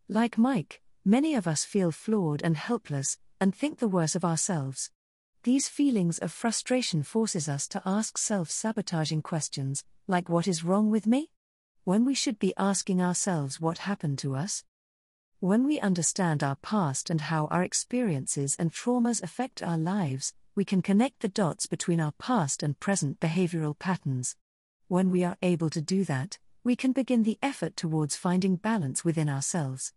Like 0.08 0.38
Mike, 0.38 0.80
many 1.04 1.34
of 1.34 1.46
us 1.46 1.66
feel 1.66 1.90
flawed 1.90 2.40
and 2.42 2.56
helpless, 2.56 3.18
and 3.38 3.54
think 3.54 3.78
the 3.78 3.88
worse 3.88 4.14
of 4.14 4.24
ourselves. 4.24 4.90
These 5.42 5.68
feelings 5.68 6.18
of 6.18 6.32
frustration 6.32 7.02
forces 7.02 7.46
us 7.46 7.68
to 7.68 7.82
ask 7.84 8.16
self-sabotaging 8.16 9.20
questions, 9.20 9.84
like 10.08 10.28
what 10.30 10.48
is 10.48 10.64
wrong 10.64 10.90
with 10.90 11.06
me? 11.06 11.30
When 11.84 12.04
we 12.04 12.14
should 12.14 12.38
be 12.38 12.54
asking 12.56 13.00
ourselves 13.02 13.60
what 13.60 13.78
happened 13.78 14.18
to 14.20 14.34
us? 14.34 14.64
When 15.38 15.66
we 15.66 15.78
understand 15.78 16.42
our 16.42 16.56
past 16.56 17.10
and 17.10 17.20
how 17.20 17.46
our 17.46 17.62
experiences 17.62 18.56
and 18.58 18.72
traumas 18.72 19.22
affect 19.22 19.62
our 19.62 19.78
lives, 19.78 20.32
we 20.56 20.64
can 20.64 20.82
connect 20.82 21.20
the 21.20 21.28
dots 21.28 21.66
between 21.66 22.00
our 22.00 22.12
past 22.12 22.62
and 22.62 22.80
present 22.80 23.20
behavioral 23.20 23.78
patterns. 23.78 24.34
When 24.88 25.10
we 25.10 25.22
are 25.24 25.36
able 25.42 25.70
to 25.70 25.82
do 25.82 26.04
that, 26.06 26.38
we 26.64 26.74
can 26.74 26.92
begin 26.92 27.22
the 27.22 27.38
effort 27.42 27.76
towards 27.76 28.16
finding 28.16 28.56
balance 28.56 29.04
within 29.04 29.28
ourselves. 29.28 29.92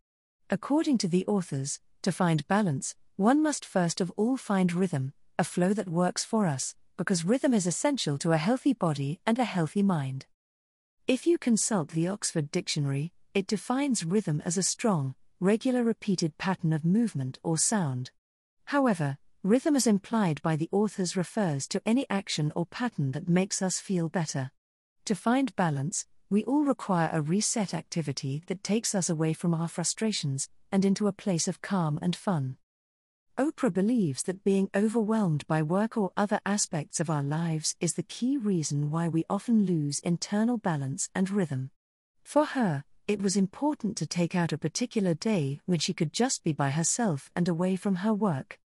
According 0.50 0.98
to 1.00 1.08
the 1.08 1.26
authors, 1.26 1.80
to 2.02 2.12
find 2.12 2.48
balance, 2.48 2.96
one 3.16 3.42
must 3.42 3.64
first 3.64 4.02
of 4.02 4.12
all 4.18 4.36
find 4.36 4.74
rhythm, 4.74 5.14
a 5.40 5.44
flow 5.44 5.74
that 5.74 5.90
works 5.90 6.26
for 6.26 6.46
us, 6.48 6.76
because 7.02 7.26
rhythm 7.26 7.52
is 7.52 7.66
essential 7.66 8.16
to 8.16 8.32
a 8.32 8.38
healthy 8.38 8.74
body 8.74 9.20
and 9.26 9.40
a 9.40 9.44
healthy 9.44 9.82
mind. 9.82 10.28
If 11.08 11.26
you 11.26 11.40
consult 11.40 11.90
the 11.90 12.08
Oxford 12.08 12.52
Dictionary, 12.52 13.12
it 13.34 13.48
defines 13.48 14.06
rhythm 14.06 14.40
as 14.46 14.56
a 14.56 14.62
strong, 14.62 15.16
regular 15.40 15.84
repeated 15.84 16.38
pattern 16.38 16.72
of 16.72 16.86
movement 16.86 17.40
or 17.42 17.58
sound. 17.58 18.12
However, 18.66 19.18
rhythm 19.42 19.76
as 19.76 19.88
implied 19.88 20.44
by 20.44 20.56
the 20.56 20.70
authors 20.72 21.18
refers 21.18 21.68
to 21.70 21.82
any 21.88 22.06
action 22.08 22.52
or 22.56 22.68
pattern 22.68 23.14
that 23.14 23.28
makes 23.28 23.64
us 23.64 23.80
feel 23.80 24.08
better. 24.08 24.52
To 25.06 25.16
find 25.16 25.56
balance, 25.56 26.06
we 26.30 26.44
all 26.44 26.66
require 26.66 27.10
a 27.12 27.24
reset 27.24 27.74
activity 27.74 28.44
that 28.46 28.64
takes 28.64 28.94
us 28.94 29.10
away 29.10 29.34
from 29.34 29.56
our 29.56 29.68
frustrations 29.68 30.50
and 30.72 30.86
into 30.86 31.08
a 31.08 31.12
place 31.12 31.48
of 31.48 31.64
calm 31.64 31.98
and 32.00 32.16
fun. 32.16 32.58
Oprah 33.38 33.74
believes 33.74 34.24
that 34.24 34.44
being 34.44 34.70
overwhelmed 34.76 35.48
by 35.48 35.64
work 35.64 35.96
or 35.96 36.12
other 36.18 36.42
aspects 36.46 37.00
of 37.00 37.10
our 37.10 37.24
lives 37.24 37.76
is 37.80 37.94
the 37.94 38.04
key 38.04 38.36
reason 38.36 38.92
why 38.92 39.08
we 39.08 39.24
often 39.30 39.66
lose 39.66 40.00
internal 40.00 40.58
balance 40.58 41.10
and 41.16 41.30
rhythm. 41.30 41.72
For 42.24 42.44
her, 42.44 42.84
it 43.08 43.22
was 43.22 43.38
important 43.38 43.96
to 43.98 44.06
take 44.06 44.36
out 44.36 44.52
a 44.52 44.58
particular 44.58 45.14
day 45.14 45.62
when 45.66 45.80
she 45.80 45.94
could 45.94 46.12
just 46.12 46.44
be 46.44 46.52
by 46.52 46.72
herself 46.72 47.32
and 47.34 47.48
away 47.48 47.78
from 47.78 47.96
her 47.98 48.14
work. 48.14 48.60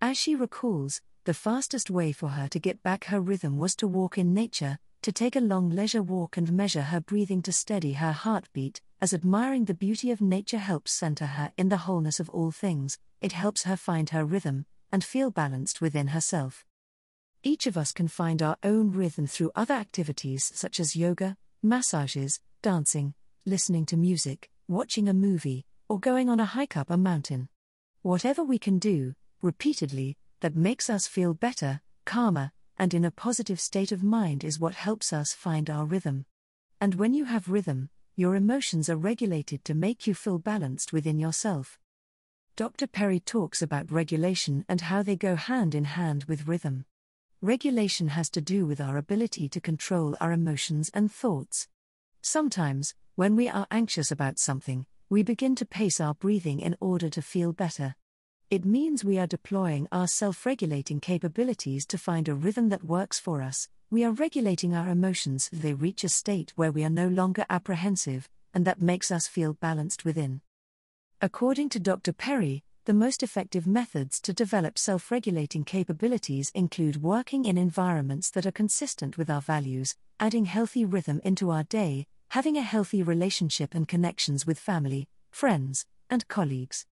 As 0.00 0.18
she 0.18 0.34
recalls, 0.34 1.00
the 1.24 1.32
fastest 1.32 1.88
way 1.88 2.10
for 2.10 2.30
her 2.30 2.48
to 2.48 2.58
get 2.58 2.82
back 2.82 3.04
her 3.04 3.20
rhythm 3.20 3.58
was 3.58 3.76
to 3.76 3.86
walk 3.86 4.18
in 4.18 4.34
nature, 4.34 4.78
to 5.02 5.12
take 5.12 5.36
a 5.36 5.40
long 5.40 5.70
leisure 5.70 6.02
walk 6.02 6.36
and 6.36 6.52
measure 6.52 6.82
her 6.82 7.00
breathing 7.00 7.42
to 7.42 7.52
steady 7.52 7.92
her 7.92 8.12
heartbeat, 8.12 8.82
as 9.04 9.12
admiring 9.12 9.66
the 9.66 9.74
beauty 9.74 10.10
of 10.10 10.22
nature 10.22 10.56
helps 10.56 10.90
center 10.90 11.26
her 11.26 11.52
in 11.58 11.68
the 11.68 11.76
wholeness 11.76 12.20
of 12.20 12.30
all 12.30 12.50
things, 12.50 12.98
it 13.20 13.32
helps 13.32 13.64
her 13.64 13.76
find 13.76 14.08
her 14.08 14.24
rhythm 14.24 14.64
and 14.90 15.04
feel 15.04 15.30
balanced 15.30 15.82
within 15.82 16.06
herself. 16.06 16.64
Each 17.42 17.66
of 17.66 17.76
us 17.76 17.92
can 17.92 18.08
find 18.08 18.40
our 18.40 18.56
own 18.62 18.92
rhythm 18.92 19.26
through 19.26 19.50
other 19.54 19.74
activities 19.74 20.50
such 20.54 20.80
as 20.80 20.96
yoga, 20.96 21.36
massages, 21.62 22.40
dancing, 22.62 23.12
listening 23.44 23.84
to 23.84 23.98
music, 23.98 24.48
watching 24.68 25.06
a 25.06 25.12
movie, 25.12 25.66
or 25.86 26.00
going 26.00 26.30
on 26.30 26.40
a 26.40 26.46
hike 26.46 26.74
up 26.74 26.88
a 26.88 26.96
mountain. 26.96 27.50
Whatever 28.00 28.42
we 28.42 28.58
can 28.58 28.78
do, 28.78 29.12
repeatedly, 29.42 30.16
that 30.40 30.56
makes 30.56 30.88
us 30.88 31.06
feel 31.06 31.34
better, 31.34 31.82
calmer, 32.06 32.52
and 32.78 32.94
in 32.94 33.04
a 33.04 33.10
positive 33.10 33.60
state 33.60 33.92
of 33.92 34.02
mind 34.02 34.42
is 34.44 34.58
what 34.58 34.74
helps 34.74 35.12
us 35.12 35.34
find 35.34 35.68
our 35.68 35.84
rhythm. 35.84 36.24
And 36.80 36.94
when 36.94 37.12
you 37.12 37.26
have 37.26 37.50
rhythm, 37.50 37.90
your 38.16 38.36
emotions 38.36 38.88
are 38.88 38.96
regulated 38.96 39.64
to 39.64 39.74
make 39.74 40.06
you 40.06 40.14
feel 40.14 40.38
balanced 40.38 40.92
within 40.92 41.18
yourself. 41.18 41.78
Dr. 42.54 42.86
Perry 42.86 43.18
talks 43.18 43.60
about 43.60 43.90
regulation 43.90 44.64
and 44.68 44.82
how 44.82 45.02
they 45.02 45.16
go 45.16 45.34
hand 45.34 45.74
in 45.74 45.84
hand 45.84 46.24
with 46.24 46.46
rhythm. 46.46 46.84
Regulation 47.42 48.08
has 48.08 48.30
to 48.30 48.40
do 48.40 48.66
with 48.66 48.80
our 48.80 48.96
ability 48.96 49.48
to 49.48 49.60
control 49.60 50.16
our 50.20 50.30
emotions 50.30 50.90
and 50.94 51.10
thoughts. 51.10 51.66
Sometimes, 52.22 52.94
when 53.16 53.34
we 53.34 53.48
are 53.48 53.66
anxious 53.72 54.12
about 54.12 54.38
something, 54.38 54.86
we 55.10 55.24
begin 55.24 55.56
to 55.56 55.66
pace 55.66 56.00
our 56.00 56.14
breathing 56.14 56.60
in 56.60 56.76
order 56.80 57.10
to 57.10 57.20
feel 57.20 57.52
better. 57.52 57.96
It 58.48 58.64
means 58.64 59.04
we 59.04 59.18
are 59.18 59.26
deploying 59.26 59.88
our 59.90 60.06
self 60.06 60.46
regulating 60.46 61.00
capabilities 61.00 61.84
to 61.86 61.98
find 61.98 62.28
a 62.28 62.34
rhythm 62.34 62.68
that 62.68 62.84
works 62.84 63.18
for 63.18 63.42
us. 63.42 63.68
We 63.90 64.02
are 64.04 64.12
regulating 64.12 64.74
our 64.74 64.88
emotions 64.88 65.50
they 65.52 65.74
reach 65.74 66.04
a 66.04 66.08
state 66.08 66.52
where 66.56 66.72
we 66.72 66.84
are 66.84 66.90
no 66.90 67.06
longer 67.06 67.44
apprehensive, 67.48 68.28
and 68.52 68.64
that 68.64 68.80
makes 68.80 69.10
us 69.10 69.28
feel 69.28 69.54
balanced 69.54 70.04
within. 70.04 70.40
According 71.20 71.68
to 71.70 71.80
Dr. 71.80 72.12
Perry, 72.12 72.64
the 72.86 72.94
most 72.94 73.22
effective 73.22 73.66
methods 73.66 74.20
to 74.22 74.32
develop 74.32 74.78
self 74.78 75.10
regulating 75.10 75.64
capabilities 75.64 76.50
include 76.54 77.02
working 77.02 77.44
in 77.44 77.56
environments 77.56 78.30
that 78.30 78.46
are 78.46 78.52
consistent 78.52 79.16
with 79.16 79.30
our 79.30 79.40
values, 79.40 79.96
adding 80.18 80.46
healthy 80.46 80.84
rhythm 80.84 81.20
into 81.22 81.50
our 81.50 81.64
day, 81.64 82.06
having 82.30 82.56
a 82.56 82.62
healthy 82.62 83.02
relationship 83.02 83.74
and 83.74 83.86
connections 83.86 84.46
with 84.46 84.58
family, 84.58 85.08
friends, 85.30 85.86
and 86.10 86.26
colleagues. 86.28 86.86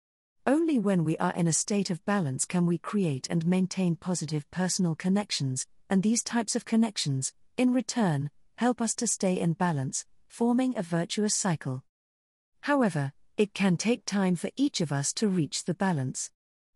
Only 0.45 0.79
when 0.79 1.03
we 1.03 1.17
are 1.17 1.33
in 1.33 1.47
a 1.47 1.53
state 1.53 1.89
of 1.89 2.03
balance 2.05 2.45
can 2.45 2.65
we 2.65 2.77
create 2.77 3.27
and 3.29 3.45
maintain 3.45 3.95
positive 3.95 4.49
personal 4.49 4.95
connections, 4.95 5.67
and 5.91 6.01
these 6.01 6.23
types 6.23 6.55
of 6.55 6.63
connections, 6.63 7.33
in 7.57 7.73
return, 7.73 8.31
help 8.55 8.79
us 8.79 8.95
to 8.95 9.05
stay 9.05 9.37
in 9.37 9.51
balance, 9.51 10.05
forming 10.29 10.75
a 10.77 10.81
virtuous 10.81 11.35
cycle. 11.35 11.83
However, 12.61 13.11
it 13.35 13.53
can 13.53 13.75
take 13.75 14.05
time 14.05 14.37
for 14.37 14.49
each 14.55 14.79
of 14.79 14.93
us 14.93 15.11
to 15.13 15.27
reach 15.27 15.65
the 15.65 15.73
balance. 15.73 16.31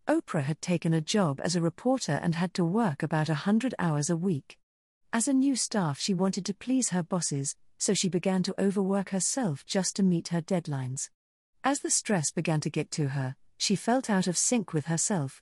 Oprah 0.05 0.43
had 0.43 0.61
taken 0.61 0.93
a 0.93 0.99
job 0.99 1.39
as 1.41 1.55
a 1.55 1.61
reporter 1.61 2.19
and 2.21 2.35
had 2.35 2.53
to 2.55 2.65
work 2.65 3.01
about 3.01 3.29
a 3.29 3.45
hundred 3.45 3.73
hours 3.79 4.09
a 4.09 4.17
week. 4.17 4.57
As 5.13 5.29
a 5.29 5.33
new 5.33 5.55
staff, 5.55 5.97
she 5.97 6.13
wanted 6.13 6.45
to 6.47 6.53
please 6.53 6.89
her 6.89 7.01
bosses, 7.01 7.55
so 7.77 7.93
she 7.93 8.09
began 8.09 8.43
to 8.43 8.61
overwork 8.61 9.11
herself 9.11 9.65
just 9.65 9.95
to 9.95 10.03
meet 10.03 10.27
her 10.27 10.41
deadlines. 10.41 11.09
As 11.63 11.79
the 11.79 11.89
stress 11.89 12.31
began 12.31 12.59
to 12.59 12.69
get 12.69 12.91
to 12.91 13.09
her, 13.09 13.37
she 13.57 13.77
felt 13.77 14.09
out 14.09 14.27
of 14.27 14.37
sync 14.37 14.73
with 14.73 14.87
herself. 14.87 15.41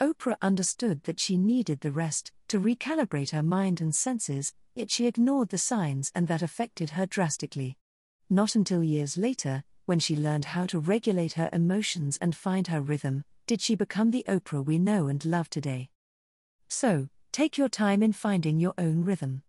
Oprah 0.00 0.36
understood 0.40 1.02
that 1.04 1.18
she 1.18 1.36
needed 1.36 1.80
the 1.80 1.90
rest 1.90 2.30
to 2.48 2.60
recalibrate 2.60 3.30
her 3.30 3.42
mind 3.42 3.80
and 3.80 3.94
senses, 3.94 4.52
yet 4.74 4.90
she 4.90 5.06
ignored 5.06 5.48
the 5.48 5.58
signs 5.58 6.12
and 6.14 6.28
that 6.28 6.42
affected 6.42 6.90
her 6.90 7.04
drastically. 7.04 7.76
Not 8.30 8.54
until 8.54 8.84
years 8.84 9.16
later, 9.16 9.64
when 9.86 9.98
she 9.98 10.14
learned 10.14 10.44
how 10.46 10.66
to 10.66 10.78
regulate 10.78 11.32
her 11.32 11.48
emotions 11.52 12.16
and 12.18 12.36
find 12.36 12.68
her 12.68 12.80
rhythm, 12.80 13.24
did 13.46 13.60
she 13.60 13.74
become 13.74 14.10
the 14.10 14.24
Oprah 14.28 14.64
we 14.64 14.78
know 14.78 15.08
and 15.08 15.24
love 15.24 15.50
today. 15.50 15.88
So, 16.68 17.08
take 17.32 17.58
your 17.58 17.68
time 17.68 18.02
in 18.02 18.12
finding 18.12 18.60
your 18.60 18.74
own 18.78 19.04
rhythm. 19.04 19.42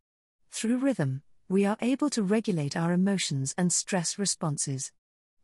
Through 0.52 0.78
rhythm, 0.78 1.22
we 1.48 1.66
are 1.66 1.78
able 1.82 2.10
to 2.12 2.24
regulate 2.24 2.78
our 2.78 2.94
emotions 2.94 3.54
and 3.58 3.72
stress 3.74 4.18
responses. 4.18 4.92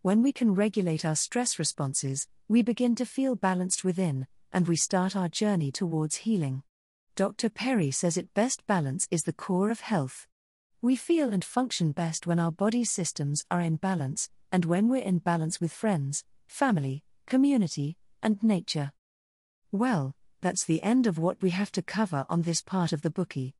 When 0.01 0.23
we 0.23 0.31
can 0.31 0.55
regulate 0.55 1.03
our 1.03 1.15
stress 1.15 1.59
responses, 1.59 2.27
we 2.47 2.61
begin 2.61 2.95
to 2.95 3.05
feel 3.05 3.35
balanced 3.35 3.83
within, 3.83 4.27
and 4.55 4.69
we 4.69 4.77
start 4.77 5.17
our 5.17 5.27
journey 5.27 5.69
towards 5.69 6.15
healing. 6.15 6.63
Dr. 7.17 7.49
Perry 7.49 7.91
says 7.91 8.15
it 8.15 8.33
best 8.33 8.65
balance 8.65 9.05
is 9.11 9.23
the 9.23 9.33
core 9.33 9.69
of 9.69 9.81
health. 9.81 10.27
We 10.81 10.95
feel 10.95 11.33
and 11.33 11.43
function 11.43 11.91
best 11.91 12.25
when 12.25 12.39
our 12.39 12.53
body 12.53 12.85
systems 12.85 13.43
are 13.51 13.59
in 13.59 13.75
balance, 13.75 14.29
and 14.53 14.63
when 14.63 14.87
we're 14.87 15.03
in 15.03 15.17
balance 15.17 15.59
with 15.59 15.73
friends, 15.73 16.23
family, 16.47 17.03
community, 17.27 17.97
and 18.23 18.41
nature. 18.41 18.93
Well, 19.73 20.15
that's 20.39 20.63
the 20.63 20.81
end 20.83 21.05
of 21.05 21.19
what 21.19 21.41
we 21.41 21.49
have 21.49 21.73
to 21.73 21.81
cover 21.81 22.25
on 22.29 22.43
this 22.43 22.61
part 22.61 22.93
of 22.93 23.01
the 23.01 23.11
Bookey. 23.11 23.55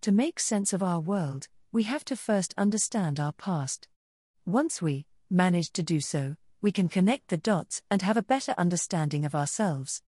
To 0.00 0.10
make 0.10 0.40
sense 0.40 0.72
of 0.72 0.82
our 0.82 0.98
world, 0.98 1.46
we 1.70 1.84
have 1.84 2.04
to 2.06 2.16
first 2.16 2.54
understand 2.58 3.20
our 3.20 3.32
past. 3.32 3.86
Once 4.44 4.82
we 4.82 5.06
manage 5.30 5.70
to 5.74 5.84
do 5.84 6.00
so, 6.00 6.34
we 6.60 6.72
can 6.72 6.88
connect 6.88 7.28
the 7.28 7.36
dots 7.36 7.82
and 7.88 8.02
have 8.02 8.16
a 8.16 8.22
better 8.34 8.52
understanding 8.58 9.24
of 9.24 9.36
ourselves. 9.36 10.02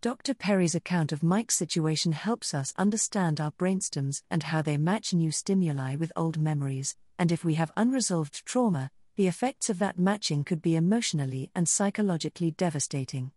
Dr. 0.00 0.32
Perry's 0.32 0.76
account 0.76 1.10
of 1.10 1.24
Mike's 1.24 1.56
situation 1.56 2.12
helps 2.12 2.54
us 2.54 2.72
understand 2.78 3.40
our 3.40 3.50
brainstems 3.50 4.22
and 4.30 4.44
how 4.44 4.62
they 4.62 4.76
match 4.76 5.12
new 5.12 5.32
stimuli 5.32 5.96
with 5.96 6.12
old 6.14 6.40
memories, 6.40 6.94
and 7.18 7.32
if 7.32 7.44
we 7.44 7.54
have 7.54 7.72
unresolved 7.76 8.46
trauma, 8.46 8.92
the 9.16 9.26
effects 9.26 9.68
of 9.68 9.80
that 9.80 9.98
matching 9.98 10.44
could 10.44 10.62
be 10.62 10.76
emotionally 10.76 11.50
and 11.52 11.68
psychologically 11.68 12.52
devastating. 12.52 13.32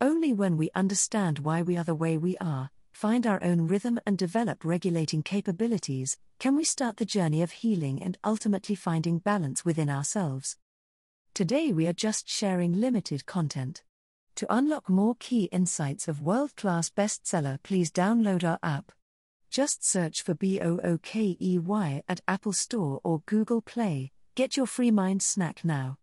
Only 0.00 0.32
when 0.32 0.56
we 0.56 0.70
understand 0.74 1.38
why 1.38 1.62
we 1.62 1.76
are 1.76 1.84
the 1.84 1.94
way 1.94 2.18
we 2.18 2.36
are, 2.38 2.70
find 2.92 3.24
our 3.24 3.40
own 3.44 3.68
rhythm, 3.68 4.00
and 4.04 4.18
develop 4.18 4.64
regulating 4.64 5.22
capabilities, 5.22 6.18
can 6.40 6.56
we 6.56 6.64
start 6.64 6.96
the 6.96 7.04
journey 7.04 7.42
of 7.42 7.52
healing 7.52 8.02
and 8.02 8.18
ultimately 8.24 8.74
finding 8.74 9.18
balance 9.20 9.64
within 9.64 9.88
ourselves. 9.88 10.56
Today 11.32 11.72
we 11.72 11.86
are 11.86 11.92
just 11.92 12.28
sharing 12.28 12.72
limited 12.72 13.24
content. 13.24 13.84
To 14.36 14.46
unlock 14.54 14.90
more 14.90 15.14
key 15.18 15.44
insights 15.44 16.08
of 16.08 16.20
world 16.20 16.56
class 16.56 16.90
bestseller, 16.90 17.56
please 17.62 17.90
download 17.90 18.44
our 18.44 18.58
app. 18.62 18.92
Just 19.50 19.82
search 19.82 20.22
for 20.22 20.34
B 20.34 20.60
O 20.60 20.78
O 20.84 20.98
K 20.98 21.38
E 21.40 21.58
Y 21.58 22.02
at 22.06 22.20
Apple 22.28 22.52
Store 22.52 23.00
or 23.02 23.22
Google 23.24 23.62
Play. 23.62 24.12
Get 24.34 24.58
your 24.58 24.66
free 24.66 24.90
mind 24.90 25.22
snack 25.22 25.64
now. 25.64 25.96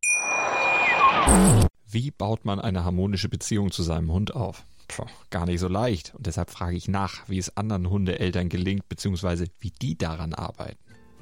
Wie 1.85 2.09
baut 2.09 2.43
man 2.43 2.59
eine 2.59 2.83
harmonische 2.83 3.29
Beziehung 3.29 3.71
zu 3.71 3.83
seinem 3.83 4.11
Hund 4.11 4.33
auf? 4.33 4.65
Puh, 4.87 5.05
gar 5.29 5.45
nicht 5.45 5.59
so 5.59 5.67
leicht. 5.67 6.15
Und 6.15 6.25
deshalb 6.25 6.49
frage 6.49 6.75
ich 6.75 6.87
nach, 6.87 7.29
wie 7.29 7.37
es 7.37 7.55
anderen 7.55 7.91
Hundeeltern 7.91 8.49
gelingt, 8.49 8.89
beziehungsweise 8.89 9.45
wie 9.59 9.69
die 9.69 9.95
daran 9.95 10.33
arbeiten. 10.33 10.82